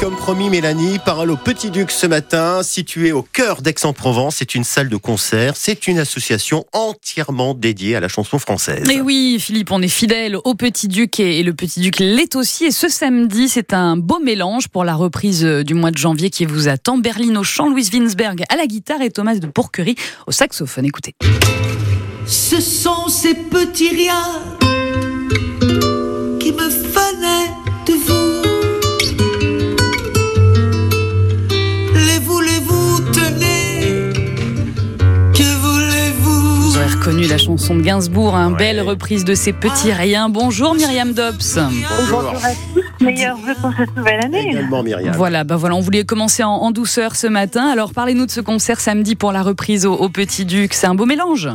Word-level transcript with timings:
comme 0.00 0.16
promis, 0.16 0.50
Mélanie, 0.50 0.98
parole 1.04 1.30
au 1.30 1.36
Petit 1.36 1.70
Duc 1.70 1.90
ce 1.90 2.06
matin, 2.06 2.62
situé 2.62 3.12
au 3.12 3.22
cœur 3.22 3.62
d'Aix-en-Provence. 3.62 4.36
C'est 4.36 4.54
une 4.54 4.64
salle 4.64 4.88
de 4.88 4.96
concert. 4.96 5.54
C'est 5.56 5.86
une 5.86 5.98
association 5.98 6.64
entièrement 6.72 7.54
dédiée 7.54 7.96
à 7.96 8.00
la 8.00 8.08
chanson 8.08 8.38
française. 8.38 8.88
Et 8.90 9.00
oui, 9.00 9.38
Philippe, 9.38 9.70
on 9.70 9.82
est 9.82 9.88
fidèle 9.88 10.36
au 10.36 10.54
Petit 10.54 10.88
Duc 10.88 11.20
et 11.20 11.42
le 11.42 11.54
Petit 11.54 11.80
Duc 11.80 11.98
l'est 11.98 12.34
aussi. 12.34 12.64
Et 12.64 12.70
ce 12.70 12.88
samedi, 12.88 13.48
c'est 13.48 13.72
un 13.72 13.96
beau 13.96 14.18
mélange 14.20 14.68
pour 14.68 14.84
la 14.84 14.94
reprise 14.94 15.44
du 15.44 15.74
mois 15.74 15.90
de 15.90 15.98
janvier 15.98 16.30
qui 16.30 16.44
vous 16.44 16.68
attend. 16.68 16.98
Berlin 16.98 17.36
au 17.36 17.44
chant, 17.44 17.68
Louise 17.68 17.90
Winsberg 17.92 18.44
à 18.48 18.56
la 18.56 18.66
guitare 18.66 19.02
et 19.02 19.10
Thomas 19.10 19.36
de 19.36 19.46
Pourquerie 19.46 19.96
au 20.26 20.32
saxophone. 20.32 20.86
Écoutez. 20.86 21.14
Ce 22.26 22.60
sont 22.60 23.08
ces 23.08 23.34
petits 23.34 23.90
riens 23.90 24.73
reconnu 37.04 37.26
la 37.26 37.36
chanson 37.36 37.74
de 37.76 37.82
Gainsbourg, 37.82 38.34
un 38.34 38.50
belle 38.50 38.80
reprise 38.80 39.26
de 39.26 39.34
ces 39.34 39.52
petits 39.52 39.92
riens. 39.92 40.30
Bonjour 40.30 40.74
Myriam 40.74 41.12
Dobbs. 41.12 41.58
Bonjour 42.00 42.32
à 42.42 42.50
tous, 42.72 43.04
meilleurs 43.04 43.36
vœux 43.36 43.54
pour 43.60 43.72
cette 43.76 43.94
nouvelle 43.94 44.24
année. 44.24 44.48
Également, 44.52 44.82
Myriam. 44.82 45.14
Voilà, 45.14 45.44
bah 45.44 45.56
voilà, 45.56 45.74
on 45.74 45.80
voulait 45.80 46.04
commencer 46.04 46.42
en, 46.42 46.52
en 46.52 46.70
douceur 46.70 47.14
ce 47.14 47.26
matin. 47.26 47.68
Alors 47.68 47.92
parlez-nous 47.92 48.24
de 48.24 48.30
ce 48.30 48.40
concert 48.40 48.80
samedi 48.80 49.16
pour 49.16 49.32
la 49.32 49.42
reprise 49.42 49.84
au, 49.84 49.92
au 49.92 50.08
Petit 50.08 50.46
Duc. 50.46 50.72
C'est 50.72 50.86
un 50.86 50.94
beau 50.94 51.04
mélange. 51.04 51.50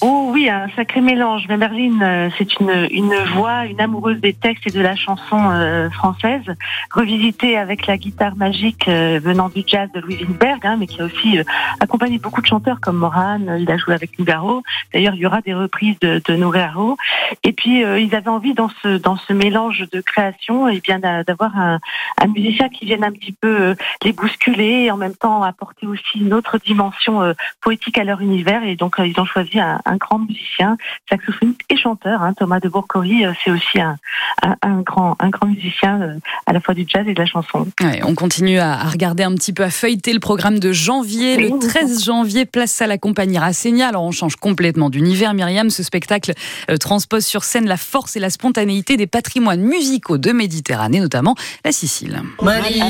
Oh 0.00 0.30
oui, 0.32 0.48
un 0.48 0.68
sacré 0.76 1.00
mélange. 1.00 1.46
Mais 1.48 1.56
Merline, 1.56 2.02
euh, 2.02 2.30
c'est 2.38 2.60
une, 2.60 2.86
une 2.92 3.14
voix, 3.34 3.66
une 3.66 3.80
amoureuse 3.80 4.20
des 4.20 4.32
textes 4.32 4.66
et 4.66 4.70
de 4.70 4.80
la 4.80 4.94
chanson 4.94 5.50
euh, 5.50 5.90
française, 5.90 6.44
revisitée 6.92 7.58
avec 7.58 7.86
la 7.88 7.96
guitare 7.96 8.36
magique 8.36 8.86
euh, 8.86 9.18
venant 9.20 9.48
du 9.48 9.64
jazz 9.66 9.90
de 9.92 10.00
Louis 10.00 10.18
Winsberg, 10.22 10.64
hein, 10.64 10.76
mais 10.78 10.86
qui 10.86 11.00
a 11.00 11.04
aussi 11.04 11.38
euh, 11.38 11.42
accompagné 11.80 12.18
beaucoup 12.18 12.40
de 12.40 12.46
chanteurs 12.46 12.80
comme 12.80 12.96
Moran. 12.96 13.40
Il 13.58 13.68
a 13.70 13.76
joué 13.76 13.94
avec 13.94 14.16
Nougaro. 14.18 14.62
D'ailleurs, 14.92 15.14
il 15.14 15.20
y 15.20 15.26
aura 15.26 15.40
des 15.40 15.54
reprises 15.54 15.98
de, 16.00 16.22
de 16.24 16.36
Nougaro. 16.36 16.96
Et 17.42 17.52
puis, 17.52 17.80
ils 17.80 18.14
avaient 18.14 18.28
envie 18.28 18.54
dans 18.54 18.70
ce 18.82 18.98
dans 18.98 19.16
ce 19.16 19.32
mélange 19.32 19.84
de 19.90 20.00
création, 20.00 20.68
et 20.68 20.80
bien 20.80 20.98
d'a- 20.98 21.24
d'avoir 21.24 21.58
un, 21.58 21.80
un 22.20 22.26
musicien 22.28 22.68
qui 22.68 22.84
vienne 22.84 23.04
un 23.04 23.12
petit 23.12 23.32
peu 23.32 23.74
les 24.04 24.12
bousculer 24.12 24.84
et 24.84 24.90
en 24.90 24.96
même 24.96 25.14
temps 25.14 25.42
apporter 25.42 25.86
aussi 25.86 26.20
une 26.20 26.32
autre 26.34 26.58
dimension 26.58 27.34
poétique 27.60 27.98
à 27.98 28.04
leur 28.04 28.20
univers. 28.20 28.62
Et 28.62 28.76
donc, 28.76 28.96
ils 28.98 29.18
ont 29.20 29.24
choisi 29.24 29.58
un, 29.58 29.77
un 29.84 29.96
grand 29.96 30.18
musicien, 30.18 30.76
saxophoniste 31.08 31.60
et 31.70 31.76
chanteur. 31.76 32.22
hein, 32.22 32.32
Thomas 32.34 32.60
de 32.60 32.68
Bourcory, 32.68 33.24
euh, 33.24 33.32
c'est 33.44 33.50
aussi 33.50 33.80
un, 33.80 33.96
un, 34.42 34.56
un 34.62 34.80
grand, 34.82 35.16
un 35.20 35.28
grand 35.30 35.46
musicien 35.46 36.00
euh, 36.00 36.14
à 36.46 36.52
la 36.52 36.60
fois 36.60 36.74
du 36.74 36.84
jazz 36.88 37.04
et 37.06 37.14
de 37.14 37.18
la 37.20 37.26
chanson. 37.26 37.66
Ouais, 37.80 38.00
on 38.04 38.14
continue 38.14 38.58
à, 38.58 38.72
à 38.72 38.84
regarder 38.88 39.22
un 39.22 39.34
petit 39.34 39.52
peu, 39.52 39.62
à 39.64 39.70
feuilleter 39.70 40.12
le 40.12 40.20
programme 40.20 40.58
de 40.58 40.72
janvier. 40.72 41.36
Le 41.36 41.52
Oui. 41.52 41.58
13 41.60 42.04
janvier, 42.04 42.44
place 42.46 42.80
à 42.82 42.86
la 42.86 42.98
compagnie 42.98 43.38
Rassénia. 43.38 43.88
Alors 43.88 44.04
on 44.04 44.10
change 44.12 44.36
complètement 44.36 44.90
d'univers, 44.90 45.34
Myriam. 45.34 45.70
Ce 45.70 45.82
spectacle 45.82 46.32
euh, 46.70 46.76
transpose 46.76 47.24
sur 47.24 47.44
scène 47.44 47.66
la 47.66 47.76
force 47.76 48.16
et 48.16 48.20
la 48.20 48.30
spontanéité 48.30 48.96
des 48.96 49.06
patrimoines 49.06 49.60
musicaux 49.62 50.18
de 50.18 50.32
Méditerranée, 50.32 51.00
notamment 51.00 51.34
la 51.64 51.72
Sicile. 51.72 52.22
Maria 52.42 52.86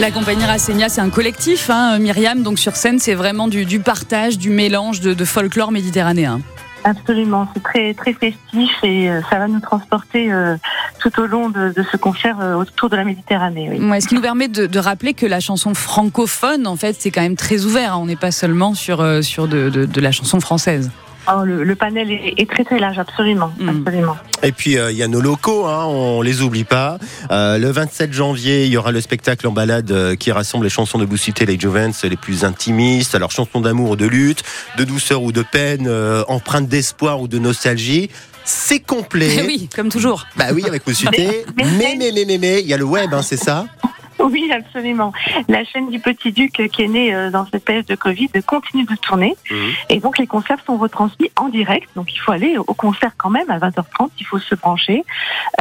La 0.00 0.10
compagnie 0.10 0.46
Rassénia, 0.46 0.88
c'est 0.88 1.02
un 1.02 1.10
collectif, 1.10 1.68
hein, 1.68 1.98
Myriam. 1.98 2.42
Donc 2.42 2.58
sur 2.58 2.74
scène, 2.74 2.98
c'est 2.98 3.12
vraiment 3.14 3.48
du, 3.48 3.66
du 3.66 3.80
partage, 3.80 4.38
du 4.38 4.48
mélange 4.48 5.00
de, 5.00 5.12
de 5.12 5.24
folklore 5.26 5.72
méditerranéen. 5.72 6.40
Absolument, 6.84 7.46
c'est 7.52 7.62
très 7.62 7.92
très 7.92 8.14
festif 8.14 8.70
et 8.82 9.10
euh, 9.10 9.20
ça 9.28 9.38
va 9.38 9.46
nous 9.46 9.60
transporter 9.60 10.32
euh, 10.32 10.56
tout 11.00 11.20
au 11.20 11.26
long 11.26 11.50
de, 11.50 11.74
de 11.76 11.84
ce 11.92 11.98
concert 11.98 12.38
euh, 12.40 12.54
autour 12.54 12.88
de 12.88 12.96
la 12.96 13.04
Méditerranée. 13.04 13.68
Oui. 13.70 13.90
Ouais, 13.90 14.00
ce 14.00 14.08
qui 14.08 14.14
nous 14.14 14.22
permet 14.22 14.48
de, 14.48 14.64
de 14.64 14.78
rappeler 14.78 15.12
que 15.12 15.26
la 15.26 15.40
chanson 15.40 15.74
francophone, 15.74 16.66
en 16.66 16.76
fait, 16.76 16.96
c'est 16.98 17.10
quand 17.10 17.20
même 17.20 17.36
très 17.36 17.66
ouvert. 17.66 17.92
hein. 17.92 17.98
On 18.00 18.06
n'est 18.06 18.16
pas 18.16 18.30
seulement 18.30 18.72
sur, 18.72 19.02
euh, 19.02 19.20
sur 19.20 19.46
de 19.48 20.00
la 20.00 20.12
chanson 20.12 20.40
française. 20.40 20.90
Oh, 21.32 21.44
le, 21.44 21.62
le 21.64 21.74
panel 21.76 22.10
est, 22.10 22.34
est 22.38 22.50
très 22.50 22.64
très 22.64 22.78
large, 22.78 22.98
absolument, 22.98 23.52
Mm. 23.58 23.68
absolument. 23.86 24.16
Et 24.42 24.52
puis, 24.52 24.78
euh, 24.78 24.90
il 24.90 24.96
y 24.96 25.02
a 25.02 25.08
nos 25.08 25.20
locaux, 25.20 25.66
hein, 25.66 25.84
on 25.86 26.22
les 26.22 26.42
oublie 26.42 26.64
pas. 26.64 26.98
Euh, 27.30 27.58
le 27.58 27.70
27 27.70 28.12
janvier, 28.12 28.64
il 28.66 28.72
y 28.72 28.76
aura 28.76 28.90
le 28.90 29.00
spectacle 29.00 29.46
en 29.46 29.52
balade 29.52 29.90
euh, 29.90 30.16
qui 30.16 30.32
rassemble 30.32 30.64
les 30.64 30.70
chansons 30.70 30.98
de 30.98 31.04
Boussité, 31.04 31.46
les 31.46 31.58
Juvens, 31.58 31.92
les 32.04 32.16
plus 32.16 32.44
intimistes. 32.44 33.14
Alors, 33.14 33.30
chansons 33.30 33.60
d'amour 33.60 33.90
ou 33.90 33.96
de 33.96 34.06
lutte, 34.06 34.42
de 34.78 34.84
douceur 34.84 35.22
ou 35.22 35.30
de 35.32 35.42
peine, 35.42 35.86
euh, 35.88 36.24
empreintes 36.28 36.68
d'espoir 36.68 37.20
ou 37.20 37.28
de 37.28 37.38
nostalgie. 37.38 38.10
C'est 38.44 38.80
complet. 38.80 39.28
Oui, 39.46 39.68
comme 39.76 39.90
toujours. 39.90 40.24
Bah 40.36 40.46
oui, 40.54 40.64
avec 40.66 40.84
Boussité. 40.84 41.44
Mais- 41.56 41.64
Mais, 41.64 41.96
mais, 41.98 42.12
mais, 42.12 42.24
mais, 42.26 42.38
mais, 42.38 42.60
il 42.62 42.66
y 42.66 42.74
a 42.74 42.78
le 42.78 42.84
web, 42.84 43.12
hein, 43.12 43.22
c'est 43.22 43.36
ça? 43.36 43.66
Oui, 44.30 44.50
absolument. 44.52 45.12
La 45.48 45.64
chaîne 45.64 45.90
du 45.90 45.98
Petit 45.98 46.32
Duc 46.32 46.60
euh, 46.60 46.68
qui 46.68 46.82
est 46.82 46.88
née 46.88 47.14
euh, 47.14 47.30
dans 47.30 47.46
cette 47.46 47.64
période 47.64 47.86
de 47.86 47.94
Covid 47.94 48.28
continue 48.46 48.84
de 48.84 48.94
tourner. 48.96 49.36
Mhm. 49.50 49.72
Et 49.88 50.00
donc 50.00 50.18
les 50.18 50.26
concerts 50.26 50.58
sont 50.66 50.76
retransmis 50.76 51.30
en 51.36 51.48
direct. 51.48 51.88
Donc 51.96 52.12
il 52.14 52.18
faut 52.18 52.32
aller 52.32 52.56
au 52.58 52.74
concert 52.74 53.12
quand 53.16 53.30
même 53.30 53.50
à 53.50 53.58
20h30, 53.58 54.10
il 54.18 54.26
faut 54.26 54.38
se 54.38 54.54
brancher. 54.54 55.04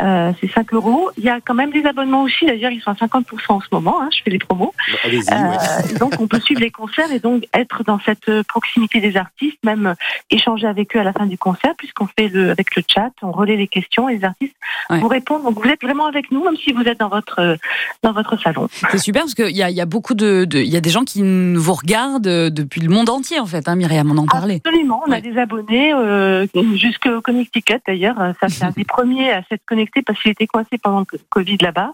Euh, 0.02 0.32
c'est 0.40 0.52
5 0.52 0.74
euros. 0.74 1.10
Il 1.18 1.24
y 1.24 1.30
a 1.30 1.40
quand 1.42 1.54
même 1.54 1.72
des 1.72 1.86
abonnements 1.86 2.24
aussi. 2.24 2.46
D'ailleurs, 2.46 2.72
ils 2.72 2.82
sont 2.82 2.92
à 2.92 2.96
50% 2.96 3.24
en 3.50 3.62
ce 3.62 3.68
moment. 3.72 4.02
Hein, 4.02 4.10
je 4.16 4.22
fais 4.24 4.30
les 4.30 4.40
promos. 4.40 4.74
Bah, 4.92 4.98
ouais. 5.10 5.20
Euh, 5.32 5.98
donc 5.98 6.14
on 6.20 6.28
peut 6.28 6.40
suivre 6.40 6.62
les 6.62 6.72
concerts 6.72 7.12
et 7.12 7.20
donc 7.20 7.46
être 7.54 7.84
dans 7.84 8.00
cette 8.00 8.44
proximité 8.44 9.00
des 9.00 9.18
artistes, 9.18 9.58
même 9.64 9.96
échanger 10.30 10.68
avec 10.68 10.96
eux 10.96 11.00
à 11.00 11.04
la 11.04 11.14
fin 11.14 11.26
du 11.26 11.38
concert, 11.38 11.74
puisqu'on 11.78 12.08
fait 12.08 12.28
le 12.28 12.52
avec 12.52 12.76
le 12.76 12.84
chat, 12.88 13.12
on 13.22 13.32
relaie 13.32 13.56
les 13.56 13.68
questions 13.68 14.10
et 14.10 14.18
les 14.18 14.26
artistes 14.26 14.56
Ouais. 14.90 15.00
vous 15.00 15.08
répondent. 15.08 15.44
Donc 15.44 15.60
vous 15.62 15.70
êtes 15.70 15.82
vraiment 15.82 16.08
avec 16.08 16.32
nous, 16.32 16.44
même 16.44 16.58
si 16.58 16.74
vous 16.74 16.82
êtes 16.82 17.00
dans 17.00 17.10
votre 17.10 17.58
dans 18.02 18.12
votre 18.12 18.38
salon. 18.54 18.68
C'est 18.92 18.98
super 18.98 19.24
parce 19.24 19.36
qu'il 19.36 19.50
y 19.56 19.60
y 19.60 19.82
a 19.82 19.86
beaucoup 19.86 20.14
de, 20.14 20.48
il 20.54 20.70
y 20.70 20.78
a 20.78 20.82
des 20.82 20.90
gens 20.90 21.04
qui 21.04 21.22
vous 21.56 21.74
regardent 21.74 22.24
depuis 22.24 22.82
le 22.82 22.90
monde 22.90 23.10
entier 23.10 23.40
en 23.40 23.46
fait. 23.46 23.68
Hein, 23.68 23.76
Myriam, 23.76 24.10
on 24.12 24.18
en 24.18 24.26
parlait. 24.26 24.62
Absolument, 24.66 25.02
on 25.08 25.12
Ouais. 25.12 25.18
a 25.18 25.22
des 25.22 25.38
abonnés 25.38 25.94
euh, 25.94 26.46
jusqu'au 26.76 27.22
Connecticut 27.22 27.80
d'ailleurs. 27.88 28.16
Ça 28.40 28.50
c'est 28.50 28.64
un 28.66 28.72
des 28.72 28.84
premiers 28.86 29.32
à 29.32 29.44
s'être 29.50 29.64
connecté 29.66 30.02
parce 30.02 30.22
qu'il 30.22 30.32
était 30.32 30.48
coincé 30.48 30.78
pendant 30.82 31.00
le 31.12 31.20
Covid 31.30 31.58
là-bas. 31.62 31.92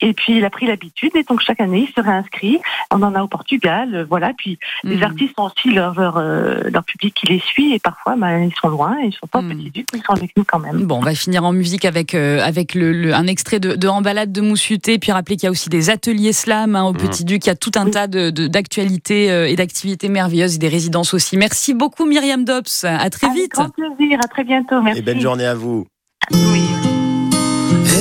Et 0.00 0.12
puis 0.12 0.36
il 0.38 0.44
a 0.44 0.50
pris 0.50 0.66
l'habitude 0.66 1.10
et 1.14 1.22
donc 1.24 1.40
chaque 1.40 1.60
année 1.60 1.86
il 1.88 1.92
se 1.94 2.00
réinscrit. 2.00 2.58
On 2.92 3.02
en 3.02 3.14
a 3.14 3.22
au 3.22 3.28
Portugal, 3.28 3.94
euh, 3.94 4.04
voilà. 4.08 4.32
Puis 4.36 4.58
les 4.84 4.96
Mhm. 4.96 5.02
artistes 5.02 5.34
ont 5.38 5.44
aussi 5.44 5.70
leur 5.70 5.98
leur, 5.98 6.16
euh, 6.18 6.60
leur 6.72 6.84
public 6.84 7.14
qui 7.14 7.26
les 7.26 7.40
suit 7.40 7.74
et 7.74 7.78
parfois 7.78 8.14
ben, 8.16 8.44
ils 8.44 8.54
sont 8.60 8.68
loin, 8.68 8.96
ils 9.04 9.12
sont 9.12 9.26
pas 9.26 9.40
Mhm. 9.42 9.50
au 9.50 9.54
Petit 9.54 9.70
Duc, 9.70 9.86
mais 9.92 9.98
ils 10.00 10.04
sont 10.04 10.12
avec 10.12 10.36
nous 10.36 10.44
quand 10.44 10.58
même. 10.58 10.84
Bon, 10.86 10.96
on 10.96 11.00
va 11.00 11.14
finir 11.14 11.44
en 11.44 11.52
musique 11.52 11.84
avec, 11.84 12.14
euh, 12.14 12.40
avec 12.42 12.74
le, 12.74 12.92
le- 12.92 13.14
un 13.14 13.26
extrait 13.26 13.60
de, 13.60 13.74
de 13.74 13.88
En 13.88 14.02
balade 14.02 14.32
de 14.32 14.40
Moussuté, 14.40 14.98
puis 14.98 15.12
rappeler 15.12 15.36
qu'il 15.36 15.44
y 15.44 15.48
a 15.48 15.50
aussi 15.50 15.68
des 15.68 15.90
ateliers 15.90 15.97
slam 16.32 16.76
hein, 16.76 16.84
au 16.84 16.92
Petit 16.92 17.24
Duc, 17.24 17.44
il 17.46 17.48
y 17.48 17.50
a 17.50 17.54
tout 17.56 17.72
un 17.76 17.84
Oui. 17.86 17.90
tas 17.90 18.06
de- 18.06 18.30
de- 18.30 18.46
d'actualités 18.46 19.30
euh, 19.30 19.48
et 19.48 19.56
d'activités 19.56 20.08
merveilleuses 20.08 20.54
et 20.56 20.58
des 20.58 20.68
résidences 20.68 21.14
aussi. 21.14 21.36
Merci 21.36 21.74
beaucoup 21.74 22.04
Myriam 22.06 22.44
Dobbs, 22.44 22.84
à 22.84 23.08
très 23.10 23.26
Avec 23.28 23.38
vite. 23.42 23.52
grand 23.52 23.68
plaisir, 23.70 24.18
à 24.24 24.28
très 24.28 24.44
bientôt, 24.44 24.80
merci. 24.82 25.00
Et 25.00 25.02
belle 25.02 25.20
journée 25.20 25.46
à 25.46 25.54
vous. 25.54 25.86
Oui. 26.32 26.62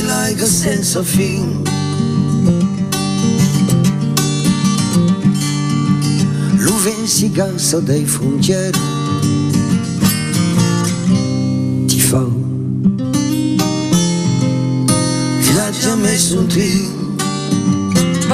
Like 0.07 0.41
frontiere 8.05 8.71
Ti 11.87 11.99
fa 11.99 12.25
messo 15.95 16.39
un 16.39 16.47
tiro 16.47 17.06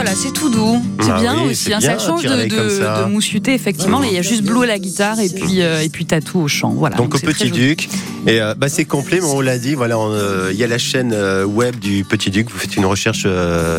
Voilà, 0.04 0.18
c'est 0.18 0.34
tout 0.34 0.50
doux. 0.50 0.82
C'est 1.00 1.12
Ah 1.12 1.22
bien 1.22 1.36
oui, 1.46 1.52
aussi. 1.52 1.72
hein, 1.74 1.78
bien, 1.80 1.98
ça 1.98 2.06
change 2.06 2.24
de, 2.24 2.46
de, 2.50 2.70
ça. 2.70 3.04
de 3.06 3.10
Moussuté, 3.10 3.54
effectivement. 3.54 4.00
Là, 4.02 4.08
il 4.10 4.14
y 4.14 4.18
a 4.18 4.22
juste 4.22 4.44
Blue 4.44 4.64
à 4.64 4.66
la 4.66 4.78
guitare 4.78 5.18
et 5.22 5.30
puis, 5.30 5.62
euh, 5.62 5.82
et 5.82 5.88
puis 5.88 6.06
Tatou 6.06 6.42
au 6.42 6.48
chant. 6.50 6.72
Voilà. 6.72 6.98
Donc 6.98 7.16
au 7.16 7.20
Petit. 7.20 7.52
Duc. 7.52 7.88
Et 8.26 8.42
euh, 8.42 8.54
bah, 8.56 8.68
c'est 8.70 8.86
complet, 8.86 9.20
mais 9.22 9.28
on 9.28 9.42
l'a 9.42 9.58
dit, 9.58 9.76
voilà, 9.76 9.98
euh, 9.98 10.50
il 10.52 10.58
y 10.58 10.64
a 10.64 10.68
la 10.68 10.78
chaîne 10.78 11.12
euh, 11.14 11.46
web 11.46 11.78
du 11.80 12.04
Petit 12.04 12.32
Duc. 12.32 12.50
Vous 12.52 12.58
faites 12.58 12.76
une 12.76 12.86
recherche 12.86 13.26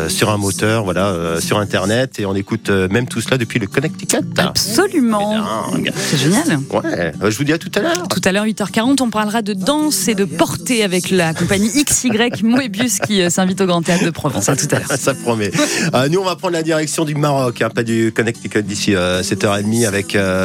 sur 0.07 0.29
un 0.31 0.37
moteur, 0.37 0.83
voilà, 0.83 1.15
sur 1.39 1.59
Internet, 1.59 2.19
et 2.19 2.25
on 2.25 2.33
écoute 2.35 2.69
même 2.69 3.07
tout 3.07 3.21
cela 3.21 3.37
depuis 3.37 3.59
le 3.59 3.67
Connecticut. 3.67 4.17
Absolument. 4.37 5.43
C'est 5.95 6.17
génial. 6.17 6.59
Ouais, 6.71 7.11
je 7.29 7.37
vous 7.37 7.43
dis 7.43 7.53
à 7.53 7.57
tout 7.57 7.71
à 7.75 7.81
l'heure. 7.81 8.07
Tout 8.07 8.21
à 8.23 8.31
l'heure, 8.31 8.45
8h40, 8.45 9.01
on 9.01 9.09
parlera 9.09 9.41
de 9.41 9.53
danse 9.53 10.07
et 10.07 10.15
de 10.15 10.25
portée 10.25 10.83
avec 10.83 11.11
la 11.11 11.33
compagnie 11.33 11.69
XY 11.83 12.09
Moebius 12.43 12.99
qui 12.99 13.29
s'invite 13.29 13.61
au 13.61 13.65
Grand 13.65 13.81
Théâtre 13.81 14.05
de 14.05 14.09
Provence. 14.09 14.49
À 14.49 14.55
tout 14.55 14.67
à 14.71 14.79
l'heure. 14.79 14.91
Ça 14.99 15.13
promet. 15.13 15.51
Euh, 16.15 16.17
nous, 16.17 16.21
on 16.21 16.25
va 16.25 16.35
prendre 16.35 16.53
la 16.53 16.63
direction 16.63 17.03
du 17.05 17.15
Maroc, 17.15 17.61
hein, 17.61 17.69
pas 17.69 17.83
du 17.83 18.11
Connecticut 18.15 18.63
d'ici 18.63 18.95
euh, 18.95 19.21
7h30 19.21 19.85
avec. 19.85 20.15
euh, 20.15 20.43